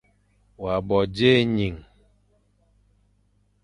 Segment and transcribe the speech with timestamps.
[0.61, 1.79] Wa bo dzé ening.